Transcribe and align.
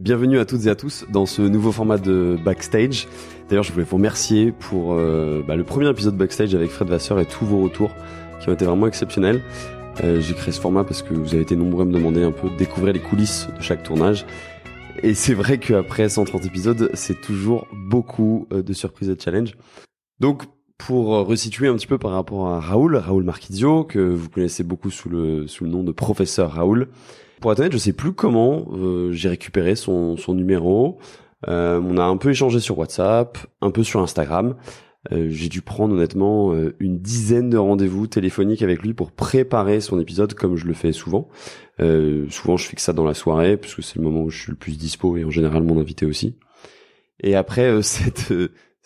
Bienvenue 0.00 0.38
à 0.38 0.44
toutes 0.44 0.66
et 0.66 0.68
à 0.70 0.76
tous 0.76 1.04
dans 1.10 1.26
ce 1.26 1.42
nouveau 1.42 1.72
format 1.72 1.98
de 1.98 2.38
Backstage. 2.44 3.08
D'ailleurs, 3.48 3.64
je 3.64 3.72
voulais 3.72 3.84
vous 3.84 3.96
remercier 3.96 4.52
pour 4.52 4.92
euh, 4.92 5.42
bah, 5.44 5.56
le 5.56 5.64
premier 5.64 5.90
épisode 5.90 6.16
Backstage 6.16 6.54
avec 6.54 6.70
Fred 6.70 6.88
Vasseur 6.88 7.18
et 7.18 7.26
tous 7.26 7.44
vos 7.44 7.60
retours 7.60 7.90
qui 8.40 8.48
ont 8.48 8.52
été 8.52 8.64
vraiment 8.64 8.86
exceptionnels. 8.86 9.42
Euh, 10.04 10.20
J'ai 10.20 10.34
créé 10.34 10.52
ce 10.52 10.60
format 10.60 10.84
parce 10.84 11.02
que 11.02 11.14
vous 11.14 11.34
avez 11.34 11.42
été 11.42 11.56
nombreux 11.56 11.82
à 11.82 11.84
me 11.84 11.92
demander 11.92 12.22
un 12.22 12.30
peu 12.30 12.48
de 12.48 12.56
découvrir 12.56 12.94
les 12.94 13.00
coulisses 13.00 13.48
de 13.56 13.60
chaque 13.60 13.82
tournage. 13.82 14.24
Et 15.02 15.14
c'est 15.14 15.34
vrai 15.34 15.58
qu'après 15.58 16.08
130 16.08 16.46
épisodes, 16.46 16.90
c'est 16.94 17.20
toujours 17.20 17.66
beaucoup 17.72 18.46
euh, 18.52 18.62
de 18.62 18.72
surprises 18.74 19.10
et 19.10 19.16
de 19.16 19.20
challenges. 19.20 19.56
Donc, 20.20 20.44
pour 20.78 21.08
resituer 21.26 21.68
un 21.68 21.74
petit 21.74 21.86
peu 21.86 21.98
par 21.98 22.12
rapport 22.12 22.48
à 22.48 22.60
Raoul, 22.60 22.96
Raoul 22.96 23.24
Marquizio, 23.24 23.84
que 23.84 23.98
vous 23.98 24.28
connaissez 24.28 24.62
beaucoup 24.62 24.90
sous 24.90 25.08
le, 25.08 25.46
sous 25.46 25.64
le 25.64 25.70
nom 25.70 25.82
de 25.82 25.92
professeur 25.92 26.52
Raoul, 26.52 26.88
pour 27.40 27.52
être 27.52 27.60
honnête, 27.60 27.72
je 27.72 27.78
sais 27.78 27.92
plus 27.92 28.12
comment 28.12 28.66
euh, 28.72 29.12
j'ai 29.12 29.28
récupéré 29.28 29.76
son, 29.76 30.16
son 30.16 30.34
numéro. 30.34 30.98
Euh, 31.46 31.80
on 31.84 31.96
a 31.96 32.02
un 32.02 32.16
peu 32.16 32.30
échangé 32.30 32.58
sur 32.58 32.78
WhatsApp, 32.78 33.38
un 33.60 33.70
peu 33.70 33.84
sur 33.84 34.00
Instagram. 34.00 34.56
Euh, 35.12 35.28
j'ai 35.30 35.48
dû 35.48 35.62
prendre 35.62 35.94
honnêtement 35.94 36.52
euh, 36.52 36.74
une 36.80 36.98
dizaine 36.98 37.48
de 37.50 37.56
rendez-vous 37.56 38.08
téléphoniques 38.08 38.62
avec 38.62 38.82
lui 38.82 38.94
pour 38.94 39.12
préparer 39.12 39.80
son 39.80 40.00
épisode 40.00 40.34
comme 40.34 40.56
je 40.56 40.66
le 40.66 40.74
fais 40.74 40.92
souvent. 40.92 41.28
Euh, 41.80 42.26
souvent 42.30 42.56
je 42.56 42.68
que 42.68 42.80
ça 42.80 42.92
dans 42.92 43.04
la 43.04 43.14
soirée 43.14 43.56
puisque 43.56 43.82
c'est 43.82 43.96
le 43.96 44.02
moment 44.02 44.22
où 44.22 44.30
je 44.30 44.42
suis 44.42 44.50
le 44.50 44.56
plus 44.56 44.76
dispo 44.76 45.16
et 45.16 45.24
en 45.24 45.30
général 45.30 45.62
mon 45.62 45.78
invité 45.80 46.04
aussi. 46.04 46.36
Et 47.20 47.36
après 47.36 47.82
cette, 47.82 48.32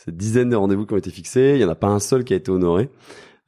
cette 0.04 0.16
dizaine 0.16 0.50
de 0.50 0.56
rendez-vous 0.56 0.86
qui 0.86 0.94
ont 0.94 0.98
été 0.98 1.10
fixés, 1.10 1.52
il 1.54 1.60
y 1.60 1.64
en 1.64 1.68
a 1.68 1.74
pas 1.74 1.88
un 1.88 2.00
seul 2.00 2.24
qui 2.24 2.32
a 2.32 2.36
été 2.36 2.50
honoré. 2.50 2.88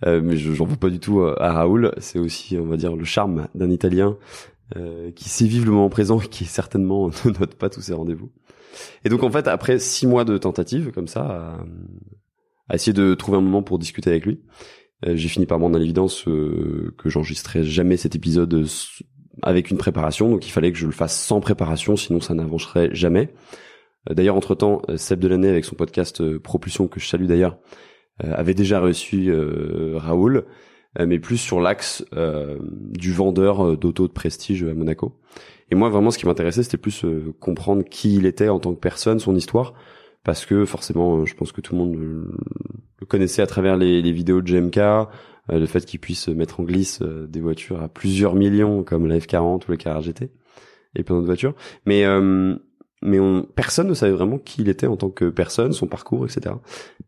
mais 0.04 0.36
j'en 0.36 0.66
veux 0.66 0.76
pas 0.76 0.90
du 0.90 1.00
tout 1.00 1.22
à 1.22 1.52
Raoul. 1.52 1.92
C'est 1.98 2.18
aussi, 2.18 2.56
on 2.58 2.66
va 2.66 2.76
dire, 2.76 2.94
le 2.94 3.04
charme 3.04 3.48
d'un 3.54 3.70
Italien 3.70 4.16
euh, 4.76 5.10
qui 5.12 5.28
sait 5.28 5.44
vivre 5.44 5.66
le 5.66 5.72
moment 5.72 5.90
présent 5.90 6.18
et 6.18 6.26
qui 6.26 6.46
certainement 6.46 7.08
ne 7.26 7.30
note 7.38 7.54
pas 7.54 7.68
tous 7.68 7.82
ses 7.82 7.92
rendez-vous. 7.92 8.32
Et 9.04 9.10
donc 9.10 9.22
en 9.22 9.30
fait, 9.30 9.46
après 9.46 9.78
six 9.78 10.06
mois 10.06 10.24
de 10.24 10.38
tentatives 10.38 10.90
comme 10.90 11.06
ça, 11.06 11.20
à, 11.20 11.64
à 12.70 12.74
essayer 12.74 12.94
de 12.94 13.14
trouver 13.14 13.36
un 13.36 13.42
moment 13.42 13.62
pour 13.62 13.78
discuter 13.78 14.08
avec 14.08 14.24
lui, 14.24 14.40
euh, 15.06 15.16
j'ai 15.16 15.28
fini 15.28 15.44
par 15.44 15.58
me 15.58 15.64
rendre 15.64 15.76
à 15.76 15.78
l'évidence 15.78 16.26
euh, 16.28 16.94
que 16.96 17.10
j'enregistrais 17.10 17.62
jamais 17.62 17.98
cet 17.98 18.16
épisode 18.16 18.66
avec 19.42 19.70
une 19.70 19.76
préparation, 19.76 20.30
donc 20.30 20.46
il 20.46 20.50
fallait 20.50 20.72
que 20.72 20.78
je 20.78 20.86
le 20.86 20.92
fasse 20.92 21.20
sans 21.20 21.40
préparation, 21.40 21.96
sinon 21.96 22.20
ça 22.20 22.32
n'avancerait 22.32 22.88
jamais. 22.94 23.34
D'ailleurs, 24.10 24.36
entre-temps, 24.36 24.82
Seb 24.96 25.20
Delaney, 25.20 25.48
avec 25.48 25.64
son 25.64 25.76
podcast 25.76 26.22
Propulsion, 26.38 26.88
que 26.88 27.00
je 27.00 27.06
salue 27.06 27.26
d'ailleurs, 27.26 27.58
avait 28.18 28.54
déjà 28.54 28.80
reçu 28.80 29.32
Raoul, 29.94 30.44
euh, 31.00 31.06
mais 31.06 31.18
plus 31.18 31.38
sur 31.38 31.60
l'axe 31.60 32.04
euh, 32.14 32.58
du 32.60 33.12
vendeur 33.12 33.66
euh, 33.66 33.76
d'auto 33.76 34.06
de 34.06 34.12
prestige 34.12 34.62
à 34.62 34.74
Monaco. 34.74 35.18
Et 35.70 35.74
moi, 35.74 35.88
vraiment, 35.88 36.10
ce 36.10 36.18
qui 36.18 36.26
m'intéressait, 36.26 36.62
c'était 36.62 36.76
plus 36.76 37.04
comprendre 37.40 37.82
qui 37.84 38.16
il 38.16 38.26
était 38.26 38.48
en 38.48 38.60
tant 38.60 38.74
que 38.74 38.80
personne, 38.80 39.18
son 39.18 39.34
histoire, 39.34 39.74
parce 40.22 40.46
que 40.46 40.64
forcément, 40.66 41.24
je 41.24 41.34
pense 41.34 41.52
que 41.52 41.60
tout 41.60 41.74
le 41.74 41.78
monde 41.78 41.96
le 41.96 43.06
connaissait 43.06 43.42
à 43.42 43.46
travers 43.46 43.76
les, 43.76 44.12
vidéos 44.12 44.42
de 44.42 44.46
GMK, 44.46 45.08
le 45.48 45.66
fait 45.66 45.86
qu'il 45.86 46.00
puisse 46.00 46.28
mettre 46.28 46.60
en 46.60 46.64
glisse 46.64 47.00
des 47.00 47.40
voitures 47.40 47.82
à 47.82 47.88
plusieurs 47.88 48.34
millions, 48.34 48.84
comme 48.84 49.06
la 49.06 49.18
F40 49.18 49.62
ou 49.66 49.70
la 49.70 49.78
Carrera 49.78 50.02
GT, 50.02 50.30
et 50.96 51.02
plein 51.02 51.16
d'autres 51.16 51.26
voitures. 51.26 51.54
Mais 51.86 52.04
mais 53.04 53.20
on, 53.20 53.42
personne 53.42 53.86
ne 53.86 53.94
savait 53.94 54.12
vraiment 54.12 54.38
qui 54.38 54.62
il 54.62 54.68
était 54.68 54.86
en 54.86 54.96
tant 54.96 55.10
que 55.10 55.26
personne, 55.26 55.72
son 55.72 55.86
parcours, 55.86 56.24
etc. 56.24 56.56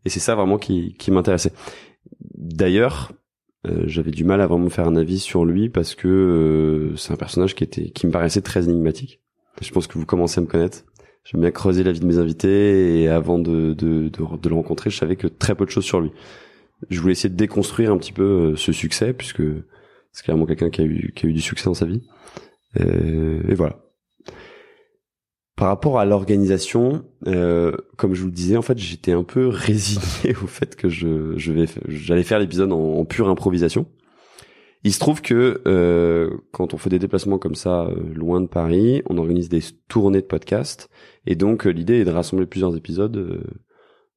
Et 0.05 0.09
c'est 0.09 0.19
ça 0.19 0.35
vraiment 0.35 0.57
qui, 0.57 0.93
qui 0.93 1.11
m'intéressait. 1.11 1.51
D'ailleurs, 2.35 3.11
euh, 3.65 3.83
j'avais 3.87 4.11
du 4.11 4.23
mal 4.23 4.39
à 4.41 4.47
vraiment 4.47 4.69
faire 4.69 4.87
un 4.87 4.95
avis 4.95 5.19
sur 5.19 5.43
lui 5.43 5.69
parce 5.69 5.95
que 5.95 6.07
euh, 6.07 6.95
c'est 6.95 7.11
un 7.11 7.17
personnage 7.17 7.55
qui 7.55 7.63
était 7.63 7.89
qui 7.89 8.05
me 8.05 8.11
paraissait 8.11 8.41
très 8.41 8.65
énigmatique. 8.65 9.21
Je 9.59 9.71
pense 9.71 9.87
que 9.87 9.97
vous 9.97 10.05
commencez 10.05 10.39
à 10.39 10.43
me 10.43 10.47
connaître. 10.47 10.85
J'aime 11.23 11.41
bien 11.41 11.51
creuser 11.51 11.83
la 11.83 11.91
vie 11.91 11.99
de 11.99 12.05
mes 12.05 12.19
invités 12.19 13.01
et 13.01 13.09
avant 13.09 13.39
de, 13.39 13.73
de, 13.73 14.07
de, 14.07 14.49
le 14.49 14.55
rencontrer, 14.55 14.89
je 14.89 14.97
savais 14.97 15.17
que 15.17 15.27
très 15.27 15.55
peu 15.55 15.65
de 15.65 15.71
choses 15.71 15.83
sur 15.83 15.99
lui. 15.99 16.11
Je 16.89 17.01
voulais 17.01 17.13
essayer 17.13 17.29
de 17.29 17.35
déconstruire 17.35 17.91
un 17.91 17.97
petit 17.97 18.13
peu 18.13 18.23
euh, 18.23 18.55
ce 18.55 18.71
succès 18.71 19.13
puisque 19.13 19.41
c'est 20.13 20.23
clairement 20.23 20.45
quelqu'un 20.45 20.69
qui 20.69 20.81
a 20.81 20.85
eu 20.85 21.11
qui 21.15 21.25
a 21.25 21.29
eu 21.29 21.33
du 21.33 21.41
succès 21.41 21.65
dans 21.65 21.73
sa 21.73 21.85
vie. 21.85 22.03
et 22.79 23.55
voilà 23.55 23.86
par 25.57 25.69
rapport 25.69 25.97
à 25.97 26.05
l'organisation, 26.05 27.03
euh, 27.25 27.71
comme 27.97 28.13
je 28.13 28.21
vous 28.21 28.27
le 28.27 28.31
disais, 28.31 28.57
en 28.57 28.61
fait, 28.61 28.77
j'étais 28.77 29.11
un 29.11 29.23
peu 29.23 29.47
résigné 29.47 30.35
au 30.43 30.45
fait 30.45 30.75
que 30.75 30.87
je, 30.87 31.33
je 31.35 31.51
vais, 31.51 31.65
j'allais 31.87 32.21
faire 32.21 32.37
l'épisode 32.37 32.71
en, 32.71 33.03
pure 33.05 33.27
improvisation. 33.27 33.87
Il 34.83 34.93
se 34.93 34.99
trouve 34.99 35.23
que 35.23 35.61
euh, 35.65 36.29
quand 36.51 36.75
on 36.75 36.77
fait 36.77 36.91
des 36.91 36.99
déplacements 36.99 37.39
comme 37.39 37.55
ça 37.55 37.85
euh, 37.85 38.13
loin 38.13 38.39
de 38.39 38.45
Paris, 38.45 39.01
on 39.09 39.17
organise 39.17 39.49
des 39.49 39.61
tournées 39.87 40.21
de 40.21 40.27
podcasts, 40.27 40.89
et 41.25 41.35
donc 41.35 41.65
l'idée 41.65 42.01
est 42.01 42.05
de 42.05 42.11
rassembler 42.11 42.45
plusieurs 42.45 42.77
épisodes 42.77 43.41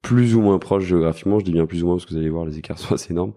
plus 0.03 0.35
ou 0.35 0.43
moins 0.43 0.59
proches 0.59 0.85
géographiquement. 0.85 1.39
Je 1.39 1.47
dis 1.47 1.53
bien 1.53 1.65
plus 1.65 1.83
ou 1.83 1.87
moins 1.87 1.97
parce 1.97 2.05
que 2.05 2.11
vous 2.11 2.19
allez 2.19 2.29
voir 2.29 2.45
les 2.45 2.59
écarts 2.59 2.79
sont 2.79 2.95
assez 2.95 3.15
énormes. 3.15 3.33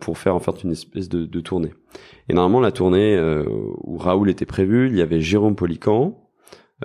pour 0.00 0.16
faire 0.16 0.34
en 0.34 0.40
fait 0.40 0.64
une 0.64 0.72
espèce 0.72 1.10
de, 1.10 1.26
de 1.26 1.40
tournée. 1.40 1.74
Et 2.30 2.32
normalement 2.32 2.60
la 2.60 2.72
tournée 2.72 3.20
où 3.84 3.98
Raoul 3.98 4.30
était 4.30 4.46
prévu, 4.46 4.88
il 4.88 4.96
y 4.96 5.02
avait 5.02 5.20
Jérôme 5.20 5.54
Polican, 5.54 6.27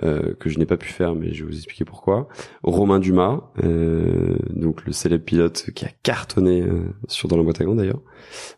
euh, 0.02 0.34
que 0.40 0.48
je 0.50 0.58
n'ai 0.58 0.66
pas 0.66 0.76
pu 0.76 0.88
faire, 0.88 1.14
mais 1.14 1.32
je 1.32 1.44
vais 1.44 1.50
vous 1.50 1.56
expliquer 1.56 1.84
pourquoi. 1.84 2.28
Romain 2.64 2.98
Dumas, 2.98 3.42
euh, 3.62 4.36
donc 4.50 4.84
le 4.86 4.92
célèbre 4.92 5.24
pilote 5.24 5.70
qui 5.72 5.84
a 5.84 5.90
cartonné 6.02 6.62
euh, 6.62 6.92
sur 7.06 7.28
dans 7.28 7.36
la 7.36 7.44
boîte 7.44 7.60
à 7.60 7.64
gants 7.64 7.76
d'ailleurs. 7.76 8.00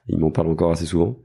Il 0.08 0.18
m'en 0.18 0.30
parle 0.30 0.48
encore 0.48 0.72
assez 0.72 0.86
souvent. 0.86 1.18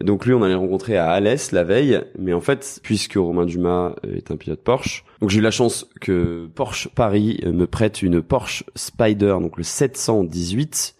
Donc 0.00 0.24
lui, 0.24 0.32
on 0.32 0.42
allait 0.42 0.54
rencontrer 0.54 0.96
à 0.96 1.10
Alès 1.10 1.52
la 1.52 1.64
veille, 1.64 2.00
mais 2.18 2.32
en 2.32 2.40
fait, 2.40 2.80
puisque 2.82 3.16
Romain 3.16 3.44
Dumas 3.44 3.94
est 4.04 4.30
un 4.30 4.38
pilote 4.38 4.62
Porsche, 4.62 5.04
donc 5.20 5.28
j'ai 5.28 5.40
eu 5.40 5.42
la 5.42 5.50
chance 5.50 5.86
que 6.00 6.48
Porsche 6.54 6.88
Paris 6.88 7.38
me 7.44 7.66
prête 7.66 8.00
une 8.00 8.22
Porsche 8.22 8.64
Spider, 8.74 9.36
donc 9.42 9.58
le 9.58 9.64
718, 9.64 10.96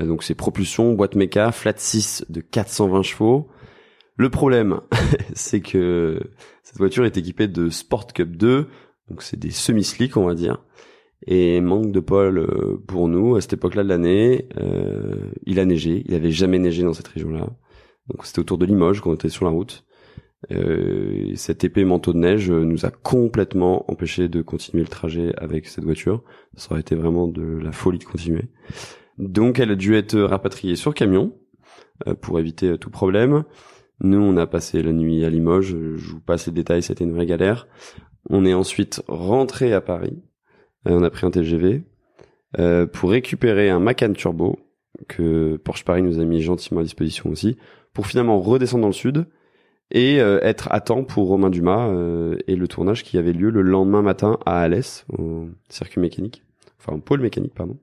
donc 0.00 0.24
c'est 0.24 0.34
propulsion, 0.34 0.92
boîte 0.92 1.14
méca, 1.14 1.52
flat 1.52 1.72
6 1.74 2.26
de 2.28 2.42
420 2.42 3.02
chevaux. 3.02 3.48
Le 4.16 4.30
problème, 4.30 4.80
c'est 5.34 5.60
que 5.60 6.20
cette 6.62 6.78
voiture 6.78 7.04
est 7.04 7.16
équipée 7.16 7.48
de 7.48 7.68
Sport 7.68 8.06
Cup 8.12 8.36
2, 8.36 8.68
donc 9.10 9.22
c'est 9.22 9.38
des 9.38 9.50
semi-slicks 9.50 10.16
on 10.16 10.24
va 10.24 10.34
dire, 10.34 10.62
et 11.26 11.60
manque 11.60 11.90
de 11.90 12.00
pôle 12.00 12.38
euh, 12.38 12.82
pour 12.86 13.08
nous 13.08 13.36
à 13.36 13.40
cette 13.40 13.54
époque-là 13.54 13.82
de 13.82 13.88
l'année. 13.88 14.48
Euh, 14.58 15.30
il 15.44 15.58
a 15.58 15.64
neigé, 15.64 16.04
il 16.06 16.14
avait 16.14 16.30
jamais 16.30 16.58
neigé 16.58 16.82
dans 16.82 16.92
cette 16.92 17.08
région-là, 17.08 17.48
donc 18.08 18.24
c'était 18.24 18.40
autour 18.40 18.58
de 18.58 18.66
Limoges 18.66 19.00
quand 19.00 19.10
on 19.10 19.14
était 19.14 19.28
sur 19.28 19.44
la 19.44 19.50
route. 19.50 19.84
Euh, 20.52 21.32
cet 21.36 21.64
épais 21.64 21.84
manteau 21.84 22.12
de 22.12 22.18
neige 22.18 22.50
nous 22.50 22.84
a 22.84 22.90
complètement 22.90 23.90
empêché 23.90 24.28
de 24.28 24.42
continuer 24.42 24.82
le 24.82 24.88
trajet 24.88 25.34
avec 25.38 25.66
cette 25.66 25.84
voiture. 25.84 26.22
Ça 26.56 26.72
aurait 26.72 26.80
été 26.80 26.94
vraiment 26.94 27.28
de 27.28 27.42
la 27.42 27.72
folie 27.72 27.98
de 27.98 28.04
continuer. 28.04 28.44
Donc 29.18 29.58
elle 29.58 29.70
a 29.70 29.76
dû 29.76 29.94
être 29.94 30.18
rapatriée 30.20 30.76
sur 30.76 30.94
camion 30.94 31.32
euh, 32.06 32.14
pour 32.14 32.38
éviter 32.38 32.76
tout 32.78 32.90
problème. 32.90 33.44
Nous, 34.00 34.18
on 34.18 34.36
a 34.36 34.46
passé 34.46 34.82
la 34.82 34.92
nuit 34.92 35.24
à 35.24 35.30
Limoges. 35.30 35.76
Je 35.96 36.10
vous 36.10 36.20
passe 36.20 36.46
les 36.46 36.52
détails, 36.52 36.82
c'était 36.82 37.04
une 37.04 37.14
vraie 37.14 37.26
galère. 37.26 37.68
On 38.30 38.44
est 38.44 38.54
ensuite 38.54 39.02
rentré 39.08 39.72
à 39.72 39.80
Paris. 39.80 40.22
Euh, 40.88 40.92
on 40.92 41.02
a 41.02 41.10
pris 41.10 41.26
un 41.26 41.30
TGV 41.30 41.82
euh, 42.58 42.86
pour 42.86 43.10
récupérer 43.10 43.70
un 43.70 43.80
Macan 43.80 44.12
Turbo 44.12 44.58
que 45.08 45.56
Porsche 45.56 45.84
Paris 45.84 46.02
nous 46.02 46.20
a 46.20 46.24
mis 46.24 46.40
gentiment 46.40 46.80
à 46.80 46.84
disposition 46.84 47.30
aussi, 47.30 47.56
pour 47.92 48.06
finalement 48.06 48.40
redescendre 48.40 48.82
dans 48.82 48.88
le 48.88 48.92
sud 48.92 49.26
et 49.90 50.20
euh, 50.20 50.38
être 50.42 50.68
à 50.70 50.80
temps 50.80 51.04
pour 51.04 51.28
Romain 51.28 51.50
Dumas 51.50 51.90
et 52.46 52.56
le 52.56 52.68
tournage 52.68 53.02
qui 53.02 53.18
avait 53.18 53.32
lieu 53.32 53.50
le 53.50 53.62
lendemain 53.62 54.02
matin 54.02 54.38
à 54.46 54.60
Alès, 54.60 55.04
au 55.18 55.48
circuit 55.68 56.00
mécanique, 56.00 56.42
enfin 56.78 56.96
au 56.96 57.00
pôle 57.00 57.20
mécanique, 57.20 57.54
pardon. 57.54 57.76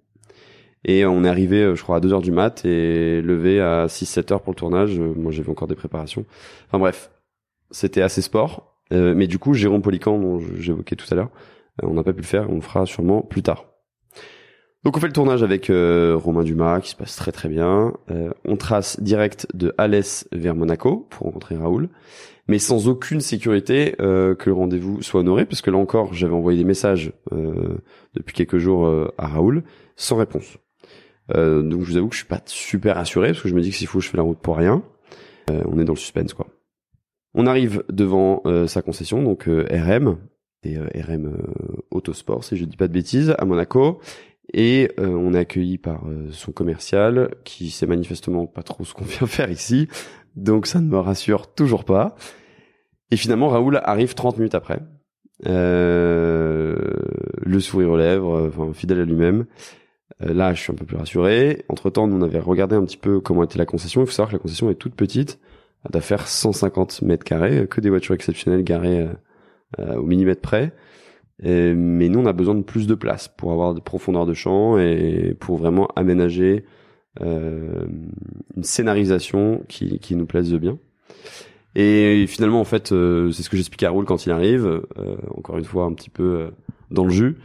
Et 0.85 1.05
on 1.05 1.23
est 1.23 1.29
arrivé, 1.29 1.61
euh, 1.61 1.75
je 1.75 1.83
crois, 1.83 1.97
à 1.97 1.99
2 1.99 2.13
heures 2.13 2.21
du 2.21 2.31
mat 2.31 2.65
et 2.65 3.21
levé 3.21 3.61
à 3.61 3.87
6-7 3.87 4.33
heures 4.33 4.41
pour 4.41 4.53
le 4.53 4.57
tournage. 4.57 4.99
Euh, 4.99 5.13
moi, 5.15 5.31
j'avais 5.31 5.49
encore 5.49 5.67
des 5.67 5.75
préparations. 5.75 6.25
Enfin 6.67 6.79
bref, 6.79 7.11
c'était 7.69 8.01
assez 8.01 8.21
sport. 8.21 8.77
Euh, 8.91 9.13
mais 9.15 9.27
du 9.27 9.37
coup, 9.37 9.53
Jérôme 9.53 9.81
Polican, 9.81 10.19
dont 10.19 10.39
j'évoquais 10.57 10.95
tout 10.95 11.07
à 11.11 11.15
l'heure, 11.15 11.29
on 11.83 11.93
n'a 11.93 12.03
pas 12.03 12.13
pu 12.13 12.21
le 12.21 12.25
faire. 12.25 12.49
On 12.49 12.55
le 12.55 12.61
fera 12.61 12.85
sûrement 12.85 13.21
plus 13.21 13.43
tard. 13.43 13.65
Donc 14.83 14.97
on 14.97 14.99
fait 14.99 15.07
le 15.07 15.13
tournage 15.13 15.43
avec 15.43 15.67
Romain 15.67 16.41
Dumas, 16.41 16.81
qui 16.81 16.89
se 16.89 16.95
passe 16.95 17.15
très 17.15 17.31
très 17.31 17.49
bien. 17.49 17.93
on 18.45 18.57
trace 18.57 18.99
direct 18.99 19.45
de 19.53 19.75
Alès 19.77 20.27
vers 20.31 20.55
Monaco 20.55 21.07
pour 21.11 21.27
rencontrer 21.27 21.55
Raoul, 21.55 21.89
mais 22.47 22.57
sans 22.57 22.87
aucune 22.87 23.21
sécurité 23.21 23.93
que 23.99 24.43
le 24.43 24.53
rendez-vous 24.53 25.03
soit 25.03 25.19
honoré, 25.19 25.45
parce 25.45 25.61
que 25.61 25.69
là 25.69 25.77
encore, 25.77 26.15
j'avais 26.15 26.33
envoyé 26.33 26.57
des 26.57 26.63
messages 26.63 27.13
depuis 28.15 28.33
quelques 28.33 28.57
jours 28.57 28.91
à 29.19 29.27
Raoul, 29.27 29.63
sans 29.97 30.15
réponse. 30.15 30.57
Euh, 31.35 31.61
donc 31.61 31.81
je 31.81 31.91
vous 31.91 31.97
avoue 31.97 32.09
que 32.09 32.15
je 32.15 32.19
suis 32.19 32.27
pas 32.27 32.41
super 32.45 32.97
assuré 32.97 33.29
parce 33.29 33.41
que 33.41 33.49
je 33.49 33.55
me 33.55 33.61
dis 33.61 33.69
que 33.69 33.75
s'il 33.75 33.87
faut 33.87 33.99
je 33.99 34.09
fais 34.09 34.17
la 34.17 34.23
route 34.23 34.39
pour 34.39 34.57
rien. 34.57 34.83
Euh, 35.49 35.61
on 35.65 35.79
est 35.79 35.85
dans 35.85 35.93
le 35.93 35.99
suspense 35.99 36.33
quoi. 36.33 36.47
On 37.33 37.47
arrive 37.47 37.83
devant 37.89 38.41
euh, 38.45 38.67
sa 38.67 38.81
concession 38.81 39.23
donc 39.23 39.45
RM 39.45 40.17
et 40.63 40.77
RM 40.77 41.37
Autosport 41.89 42.43
si 42.43 42.57
je 42.57 42.65
dis 42.65 42.77
pas 42.77 42.87
de 42.87 42.93
bêtises 42.93 43.33
à 43.37 43.45
Monaco 43.45 43.99
et 44.53 44.91
on 44.97 45.33
est 45.33 45.39
accueilli 45.39 45.77
par 45.79 46.03
son 46.31 46.51
commercial 46.51 47.33
qui 47.45 47.71
sait 47.71 47.87
manifestement 47.87 48.45
pas 48.45 48.61
trop 48.61 48.83
ce 48.83 48.93
qu'on 48.93 49.05
vient 49.05 49.25
faire 49.25 49.49
ici 49.49 49.87
donc 50.35 50.67
ça 50.67 50.79
ne 50.79 50.87
me 50.87 50.99
rassure 50.99 51.53
toujours 51.53 51.83
pas. 51.83 52.15
Et 53.09 53.17
finalement 53.17 53.49
Raoul 53.49 53.81
arrive 53.83 54.13
30 54.13 54.37
minutes 54.37 54.55
après 54.55 54.79
euh, 55.47 56.75
le 57.41 57.59
sourire 57.59 57.89
aux 57.89 57.97
lèvres, 57.97 58.47
enfin 58.47 58.73
fidèle 58.73 58.99
à 58.99 59.05
lui-même. 59.05 59.45
Euh, 60.23 60.33
là, 60.33 60.53
je 60.53 60.61
suis 60.61 60.71
un 60.71 60.75
peu 60.75 60.85
plus 60.85 60.97
rassuré. 60.97 61.63
Entre 61.69 61.89
temps, 61.89 62.09
on 62.09 62.21
avait 62.21 62.39
regardé 62.39 62.75
un 62.75 62.83
petit 62.83 62.97
peu 62.97 63.19
comment 63.19 63.43
était 63.43 63.59
la 63.59 63.65
concession. 63.65 64.01
Il 64.01 64.07
faut 64.07 64.11
savoir 64.11 64.29
que 64.29 64.35
la 64.35 64.39
concession 64.39 64.69
est 64.69 64.75
toute 64.75 64.95
petite, 64.95 65.39
elle 65.85 65.91
doit 65.91 66.01
faire 66.01 66.27
150 66.27 67.01
mètres 67.01 67.23
carrés, 67.23 67.67
que 67.67 67.81
des 67.81 67.89
voitures 67.89 68.15
exceptionnelles 68.15 68.63
garées 68.63 69.07
au 69.79 70.03
millimètre 70.03 70.41
près. 70.41 70.73
mais 71.41 72.09
nous, 72.09 72.19
on 72.19 72.25
a 72.25 72.33
besoin 72.33 72.55
de 72.55 72.61
plus 72.61 72.87
de 72.87 72.93
place 72.93 73.27
pour 73.29 73.51
avoir 73.51 73.73
de 73.73 73.79
profondeur 73.79 74.25
de 74.25 74.33
champ 74.33 74.77
et 74.77 75.35
pour 75.39 75.57
vraiment 75.57 75.87
aménager 75.95 76.65
euh, 77.19 77.85
une 78.55 78.63
scénarisation 78.63 79.63
qui, 79.67 79.99
qui 79.99 80.15
nous 80.15 80.25
plaise 80.25 80.53
bien. 80.53 80.77
Et 81.75 82.25
finalement, 82.27 82.59
en 82.59 82.65
fait, 82.65 82.91
euh, 82.91 83.31
c'est 83.31 83.43
ce 83.43 83.49
que 83.49 83.57
j'explique 83.57 83.83
à 83.83 83.89
Raoul 83.89 84.05
quand 84.05 84.25
il 84.25 84.31
arrive, 84.31 84.65
euh, 84.65 85.15
encore 85.35 85.57
une 85.57 85.63
fois 85.63 85.85
un 85.85 85.93
petit 85.93 86.09
peu 86.09 86.23
euh, 86.23 86.51
dans 86.89 87.05
le 87.05 87.11
jus. 87.11 87.37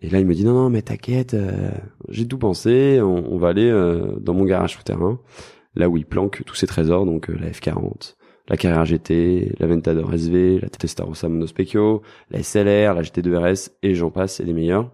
Et 0.00 0.08
là, 0.08 0.20
il 0.20 0.26
me 0.26 0.34
dit 0.34 0.44
non, 0.44 0.54
non, 0.54 0.70
mais 0.70 0.82
t'inquiète, 0.82 1.36
j'ai 2.10 2.26
tout 2.26 2.38
pensé, 2.38 3.00
on, 3.02 3.32
on 3.32 3.38
va 3.38 3.48
aller 3.48 3.70
dans 4.20 4.34
mon 4.34 4.44
garage 4.44 4.76
souterrain, 4.76 5.18
là 5.74 5.88
où 5.88 5.96
il 5.96 6.06
planque 6.06 6.42
tous 6.44 6.54
ses 6.54 6.66
trésors, 6.66 7.04
donc 7.06 7.28
la 7.28 7.50
F40, 7.50 8.14
la 8.48 8.56
Carrera 8.56 8.84
GT, 8.84 9.54
la 9.58 9.66
Ventador 9.66 10.12
SV, 10.12 10.60
la 10.60 10.68
Testarossa 10.68 11.28
Monospecchio, 11.28 12.02
la 12.30 12.42
SLR, 12.42 12.94
la 12.94 13.02
GT2 13.02 13.36
RS, 13.36 13.70
et 13.82 13.94
j'en 13.94 14.10
passe, 14.10 14.40
et 14.40 14.44
les 14.44 14.54
meilleurs. 14.54 14.90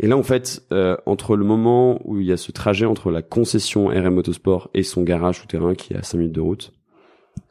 Et 0.00 0.06
là, 0.06 0.16
en 0.16 0.22
fait, 0.22 0.62
euh, 0.72 0.96
entre 1.06 1.36
le 1.36 1.44
moment 1.44 2.00
où 2.04 2.20
il 2.20 2.26
y 2.26 2.32
a 2.32 2.36
ce 2.36 2.52
trajet 2.52 2.86
entre 2.86 3.10
la 3.10 3.22
concession 3.22 3.88
RM 3.88 4.14
Motorsport 4.14 4.70
et 4.74 4.82
son 4.82 5.02
garage 5.02 5.40
souterrain 5.40 5.74
qui 5.74 5.92
est 5.92 5.96
à 5.96 6.02
5 6.02 6.18
minutes 6.18 6.34
de 6.34 6.40
route, 6.40 6.72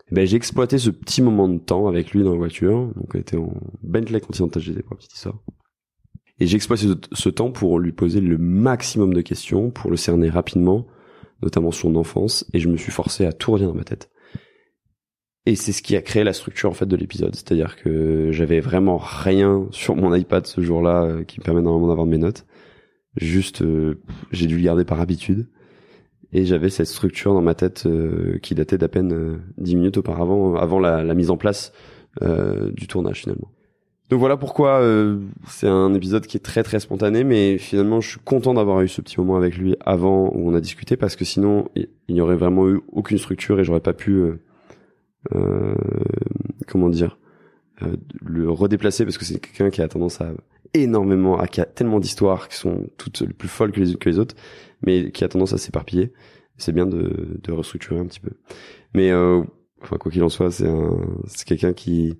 eh 0.10 0.16
ben, 0.16 0.26
j'ai 0.26 0.38
exploité 0.38 0.78
ce 0.78 0.90
petit 0.90 1.22
moment 1.22 1.50
de 1.50 1.58
temps 1.58 1.88
avec 1.88 2.12
lui 2.12 2.24
dans 2.24 2.32
la 2.32 2.38
voiture. 2.38 2.88
Donc, 2.96 3.14
on 3.14 3.20
était 3.20 3.38
en 3.38 3.54
Bentley 3.84 4.22
Continental 4.22 4.62
GT 4.62 4.82
pour 4.82 4.94
la 4.94 4.98
petite 4.98 5.14
histoire. 5.14 5.36
Et 6.40 6.46
j'ai 6.46 6.56
exploité 6.56 6.88
ce, 7.12 7.30
temps 7.30 7.52
pour 7.52 7.80
lui 7.80 7.92
poser 7.92 8.22
le 8.22 8.38
maximum 8.38 9.14
de 9.14 9.22
questions, 9.22 9.72
pour 9.72 9.90
le 9.90 9.98
cerner 9.98 10.30
rapidement, 10.30 10.86
notamment 11.42 11.72
son 11.72 11.96
enfance, 11.96 12.46
et 12.54 12.60
je 12.60 12.68
me 12.68 12.78
suis 12.78 12.92
forcé 12.92 13.26
à 13.26 13.34
tout 13.34 13.52
redire 13.52 13.70
dans 13.70 13.74
ma 13.74 13.84
tête. 13.84 14.12
Et 15.48 15.56
c'est 15.56 15.72
ce 15.72 15.82
qui 15.82 15.96
a 15.96 16.02
créé 16.02 16.24
la 16.24 16.34
structure 16.34 16.70
en 16.70 16.74
fait 16.74 16.86
de 16.86 16.96
l'épisode, 16.96 17.34
c'est-à-dire 17.34 17.78
que 17.78 18.32
j'avais 18.32 18.60
vraiment 18.60 18.98
rien 18.98 19.68
sur 19.72 19.96
mon 19.96 20.14
iPad 20.14 20.46
ce 20.46 20.62
jour-là 20.62 21.04
euh, 21.04 21.24
qui 21.24 21.40
me 21.40 21.46
permet 21.46 21.62
normalement 21.62 21.88
d'avoir 21.88 22.06
mes 22.06 22.18
notes. 22.18 22.46
Juste, 23.16 23.62
euh, 23.62 24.02
j'ai 24.32 24.46
dû 24.46 24.58
le 24.58 24.64
garder 24.64 24.84
par 24.84 25.00
habitude. 25.00 25.48
Et 26.34 26.44
j'avais 26.44 26.70
cette 26.70 26.88
structure 26.88 27.34
dans 27.34 27.42
ma 27.42 27.56
tête 27.56 27.86
euh, 27.86 28.38
qui 28.40 28.54
datait 28.54 28.78
d'à 28.78 28.90
peine 28.90 29.40
dix 29.58 29.78
minutes 29.78 29.96
auparavant, 29.96 30.56
avant 30.56 30.80
la, 30.80 31.02
la 31.02 31.14
mise 31.14 31.32
en 31.32 31.38
place 31.38 31.72
du 32.76 32.88
tournage 32.88 33.22
finalement. 33.22 33.52
Donc 34.10 34.20
voilà 34.20 34.38
pourquoi 34.38 34.82
c'est 35.50 35.68
un 35.68 35.94
épisode 35.94 36.26
qui 36.28 36.38
est 36.38 36.42
très 36.42 36.64
très 36.64 36.80
spontané, 36.80 37.26
mais 37.26 37.58
finalement 37.58 38.00
je 38.00 38.12
suis 38.12 38.20
content 38.20 38.54
d'avoir 38.54 38.80
eu 38.82 38.88
ce 38.88 39.02
petit 39.02 39.20
moment 39.20 39.36
avec 39.36 39.58
lui 39.58 39.76
avant 39.86 40.32
où 40.34 40.50
on 40.50 40.54
a 40.56 40.62
discuté 40.62 40.96
parce 40.96 41.18
que 41.18 41.26
sinon 41.26 41.68
il 41.76 42.16
n'y 42.16 42.22
aurait 42.22 42.38
vraiment 42.38 42.70
eu 42.70 42.80
aucune 42.94 43.18
structure 43.18 43.60
et 43.60 43.66
j'aurais 43.66 43.82
pas 43.82 43.94
pu 43.94 44.24
euh, 45.36 45.76
comment 46.68 46.90
dire, 46.90 47.18
euh, 47.82 47.96
le 48.22 48.50
redéplacer 48.50 49.06
parce 49.06 49.18
que 49.18 49.26
c'est 49.26 49.40
quelqu'un 49.40 49.70
qui 49.70 49.82
a 49.82 49.88
tendance 49.88 50.22
à 50.22 50.32
énormément, 50.74 51.40
à, 51.40 51.48
qui 51.48 51.62
a 51.62 51.66
tellement 51.66 52.00
d'histoires 52.00 52.50
qui 52.50 52.58
sont 52.58 52.88
toutes 52.98 53.32
plus 53.34 53.48
folles 53.48 53.72
que 53.72 53.80
les, 53.80 53.96
que 53.96 54.10
les 54.10 54.20
autres, 54.20 54.36
mais 54.86 55.12
qui 55.12 55.24
a 55.24 55.28
tendance 55.30 55.54
à 55.54 55.58
s'éparpiller. 55.58 56.12
C'est 56.58 56.72
bien 56.72 56.86
de, 56.86 57.40
de 57.42 57.52
restructurer 57.52 58.00
un 58.00 58.06
petit 58.06 58.20
peu. 58.20 58.32
Mais 58.94 59.12
euh, 59.12 59.44
enfin 59.82 59.98
quoi 59.98 60.12
qu'il 60.12 60.24
en 60.24 60.30
soit, 60.30 60.52
c'est 60.52 60.68
c'est 61.28 61.48
quelqu'un 61.48 61.74
qui, 61.74 62.18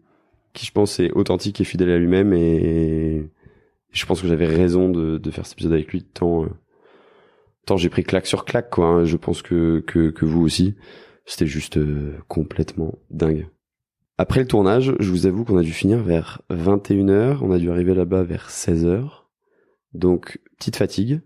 qui 0.58 0.66
je 0.66 0.72
pense 0.72 1.00
est 1.00 1.12
authentique 1.12 1.62
et 1.62 1.64
fidèle 1.64 1.92
à 1.92 2.00
lui-même 2.00 2.34
et, 2.34 3.30
je 3.92 4.06
pense 4.06 4.22
que 4.22 4.28
j'avais 4.28 4.48
raison 4.48 4.90
de, 4.90 5.32
faire 5.32 5.46
cet 5.46 5.54
épisode 5.54 5.74
avec 5.74 5.92
lui 5.92 6.04
tant, 6.04 6.46
tant 7.66 7.78
j'ai 7.78 7.90
pris 7.90 8.04
claque 8.04 8.26
sur 8.26 8.44
claque 8.44 8.70
quoi. 8.70 8.88
Hein. 8.88 9.06
Je 9.06 9.18
pense 9.18 9.42
que, 9.42 9.84
que 9.88 10.10
que 10.10 10.26
vous 10.26 10.42
aussi. 10.42 10.76
C'était 11.26 11.46
juste 11.46 11.78
euh, 11.78 12.18
complètement 12.28 12.98
dingue. 13.10 13.48
Après 14.18 14.40
le 14.40 14.48
tournage, 14.48 14.94
je 15.00 15.10
vous 15.10 15.26
avoue 15.26 15.46
qu'on 15.46 15.58
a 15.58 15.62
dû 15.62 15.74
finir 15.74 16.02
vers 16.02 16.42
21h, 16.50 17.40
on 17.42 17.52
a 17.52 17.60
dû 17.60 17.70
arriver 17.70 17.94
là-bas 17.94 18.24
vers 18.24 18.50
16h. 18.50 19.26
Donc, 19.94 20.40
petite 20.58 20.78
fatigue, 20.78 21.22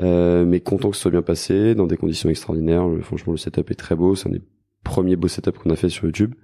euh, 0.00 0.44
mais 0.44 0.60
content 0.60 0.90
que 0.90 0.96
ce 0.96 1.02
soit 1.02 1.10
bien 1.10 1.22
passé, 1.22 1.74
dans 1.74 1.86
des 1.86 1.96
conditions 1.96 2.28
extraordinaires. 2.28 2.86
franchement, 3.02 3.32
le 3.32 3.38
setup 3.38 3.70
est 3.70 3.74
très 3.74 3.96
beau, 3.96 4.14
c'est 4.14 4.28
un 4.28 4.32
des 4.32 4.42
premiers 4.84 5.16
beaux 5.16 5.28
setups 5.28 5.52
qu'on 5.52 5.70
a 5.70 5.76
fait 5.76 5.88
sur 5.88 6.04
YouTube. 6.04 6.34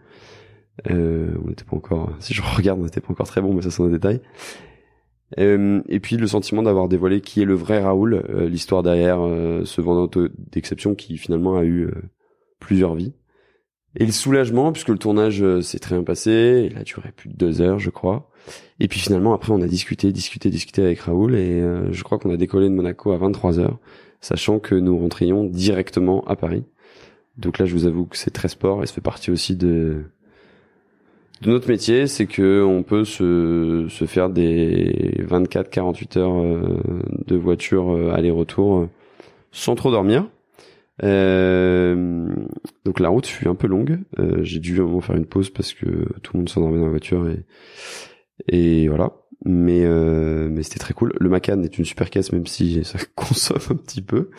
Euh, 0.90 1.30
on 1.44 1.48
n'était 1.48 1.64
pas 1.64 1.76
encore, 1.76 2.12
si 2.20 2.34
je 2.34 2.42
regarde, 2.42 2.80
on 2.80 2.84
n'était 2.84 3.00
pas 3.00 3.12
encore 3.12 3.26
très 3.26 3.40
bon, 3.40 3.54
mais 3.54 3.62
ça 3.62 3.70
c'est 3.70 3.82
un 3.82 3.88
détail. 3.88 4.20
Euh, 5.38 5.82
et 5.88 6.00
puis 6.00 6.16
le 6.16 6.26
sentiment 6.26 6.62
d'avoir 6.62 6.88
dévoilé 6.88 7.20
qui 7.20 7.42
est 7.42 7.44
le 7.44 7.54
vrai 7.54 7.80
Raoul, 7.80 8.24
l'histoire 8.48 8.82
derrière 8.82 9.18
ce 9.64 9.80
vendeur 9.80 10.08
d'exception 10.52 10.94
qui 10.94 11.18
finalement 11.18 11.56
a 11.56 11.64
eu 11.64 11.90
plusieurs 12.60 12.94
vies. 12.94 13.12
Et 13.96 14.06
le 14.06 14.12
soulagement, 14.12 14.72
puisque 14.72 14.88
le 14.88 14.98
tournage 14.98 15.42
euh, 15.42 15.62
s'est 15.62 15.78
très 15.78 15.96
bien 15.96 16.04
passé, 16.04 16.68
il 16.70 16.78
a 16.78 16.84
duré 16.84 17.10
plus 17.10 17.28
de 17.28 17.34
deux 17.34 17.60
heures, 17.60 17.78
je 17.78 17.90
crois. 17.90 18.30
Et 18.80 18.88
puis 18.88 19.00
finalement, 19.00 19.34
après, 19.34 19.52
on 19.52 19.60
a 19.60 19.66
discuté, 19.66 20.12
discuté, 20.12 20.50
discuté 20.50 20.82
avec 20.82 21.00
Raoul, 21.00 21.34
et 21.34 21.60
euh, 21.60 21.90
je 21.92 22.02
crois 22.04 22.18
qu'on 22.18 22.30
a 22.30 22.36
décollé 22.36 22.68
de 22.68 22.74
Monaco 22.74 23.12
à 23.12 23.16
23 23.16 23.58
heures, 23.58 23.78
sachant 24.20 24.58
que 24.58 24.74
nous 24.74 24.96
rentrions 24.98 25.44
directement 25.44 26.24
à 26.26 26.36
Paris. 26.36 26.64
Donc 27.38 27.58
là, 27.58 27.66
je 27.66 27.72
vous 27.72 27.86
avoue 27.86 28.06
que 28.06 28.16
c'est 28.16 28.30
très 28.30 28.48
sport, 28.48 28.82
et 28.82 28.86
ça 28.86 28.92
fait 28.92 29.00
partie 29.00 29.30
aussi 29.30 29.56
de 29.56 30.04
de 31.42 31.50
notre 31.50 31.68
métier, 31.68 32.06
c'est 32.06 32.26
que 32.26 32.62
on 32.62 32.82
peut 32.82 33.04
se, 33.04 33.86
se 33.88 34.04
faire 34.06 34.28
des 34.28 35.14
24-48 35.28 36.18
heures 36.18 36.38
euh, 36.38 36.80
de 37.26 37.36
voiture 37.36 38.12
aller-retour 38.12 38.88
sans 39.52 39.74
trop 39.74 39.90
dormir. 39.90 40.26
Euh, 41.04 42.26
donc 42.84 42.98
la 43.00 43.08
route 43.08 43.26
fut 43.26 43.48
un 43.48 43.54
peu 43.54 43.66
longue. 43.66 44.00
Euh, 44.18 44.42
j'ai 44.42 44.60
dû 44.60 44.76
vraiment 44.76 45.00
faire 45.00 45.16
une 45.16 45.26
pause 45.26 45.50
parce 45.50 45.72
que 45.72 45.86
tout 46.22 46.32
le 46.34 46.38
monde 46.38 46.48
s'endormait 46.48 46.78
dans 46.78 46.84
la 46.84 46.90
voiture 46.90 47.28
et 48.48 48.88
voilà. 48.88 49.12
Mais 49.44 49.84
euh, 49.84 50.48
mais 50.50 50.62
c'était 50.64 50.80
très 50.80 50.94
cool. 50.94 51.12
Le 51.20 51.28
Macan 51.28 51.62
est 51.62 51.78
une 51.78 51.84
super 51.84 52.10
caisse 52.10 52.32
même 52.32 52.46
si 52.46 52.84
ça 52.84 52.98
consomme 53.14 53.58
un 53.70 53.76
petit 53.76 54.02
peu. 54.02 54.30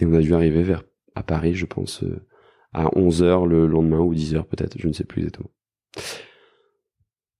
Et 0.00 0.06
on 0.06 0.14
a 0.14 0.20
dû 0.20 0.34
arriver 0.34 0.62
vers 0.62 0.84
à 1.14 1.22
Paris, 1.22 1.54
je 1.54 1.66
pense, 1.66 2.04
euh, 2.04 2.24
à 2.72 2.96
11 2.96 3.24
h 3.24 3.46
le 3.46 3.66
lendemain 3.66 3.98
ou 3.98 4.14
10 4.14 4.34
h 4.36 4.44
peut-être, 4.44 4.78
je 4.78 4.86
ne 4.86 4.92
sais 4.92 5.04
plus 5.04 5.20
exactement. 5.20 5.50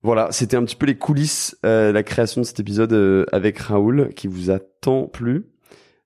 Voilà, 0.02 0.28
c'était 0.30 0.56
un 0.56 0.64
petit 0.64 0.76
peu 0.76 0.86
les 0.86 0.96
coulisses, 0.96 1.58
euh, 1.66 1.92
la 1.92 2.04
création 2.04 2.40
de 2.40 2.46
cet 2.46 2.60
épisode 2.60 2.92
euh, 2.92 3.26
avec 3.32 3.58
Raoul 3.58 4.10
qui 4.14 4.28
vous 4.28 4.50
a 4.50 4.60
tant 4.60 5.08
plu. 5.08 5.46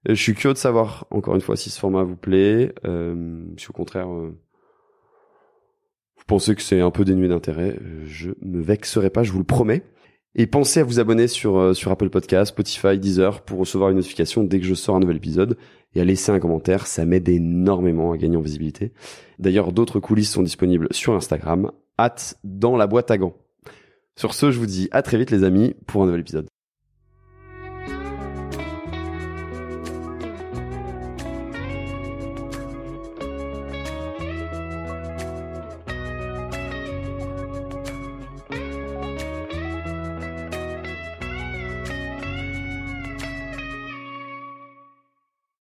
Euh, 0.09 0.15
je 0.15 0.23
suis 0.23 0.35
curieux 0.35 0.55
de 0.55 0.59
savoir, 0.59 1.07
encore 1.11 1.35
une 1.35 1.43
fois, 1.43 1.57
si 1.57 1.69
ce 1.69 1.79
format 1.79 2.03
vous 2.03 2.17
plaît, 2.17 2.75
si 3.59 3.69
au 3.69 3.73
contraire, 3.73 4.09
vous 4.09 4.35
pensez 6.27 6.55
que 6.55 6.63
c'est 6.63 6.81
un 6.81 6.91
peu 6.91 7.05
dénué 7.05 7.29
d'intérêt, 7.29 7.79
je 8.07 8.31
me 8.41 8.63
vexerai 8.63 9.11
pas, 9.11 9.23
je 9.23 9.33
vous 9.33 9.39
le 9.39 9.45
promets. 9.45 9.83
Et 10.35 10.47
pensez 10.47 10.81
à 10.81 10.85
vous 10.85 10.99
abonner 10.99 11.29
sur, 11.29 11.77
sur 11.77 11.93
Apple 11.93 12.09
Podcast, 12.09 12.53
Spotify, 12.53 12.99
Deezer 12.99 13.43
pour 13.43 13.59
recevoir 13.59 13.91
une 13.91 13.97
notification 13.97 14.43
dès 14.43 14.61
que 14.61 14.65
je 14.65 14.73
sors 14.73 14.97
un 14.97 15.01
nouvel 15.01 15.19
épisode 15.19 15.59
et 15.95 16.01
à 16.01 16.05
laisser 16.05 16.33
un 16.33 16.41
commentaire, 16.41 16.87
ça 16.87 17.05
m'aide 17.05 17.29
énormément 17.29 18.13
à 18.13 18.17
gagner 18.17 18.39
en 18.39 18.41
visibilité. 18.41 18.95
D'ailleurs, 19.39 19.73
d'autres 19.73 20.01
coulisses 20.01 20.33
sont 20.33 20.43
disponibles 20.43 20.89
sur 20.91 21.13
Instagram, 21.13 21.71
hâte 21.99 22.39
dans 22.45 22.79
la 22.79 22.87
boîte 22.87 23.11
à 23.11 23.19
gants. 23.19 23.42
Sur 24.19 24.35
ce, 24.35 24.51
je 24.51 24.59
vous 24.59 24.67
dis 24.67 24.89
à 24.93 25.03
très 25.03 25.19
vite 25.19 25.31
les 25.31 25.45
amis 25.45 25.75
pour 25.87 26.03
un 26.03 26.07
nouvel 26.07 26.21
épisode. 26.21 26.52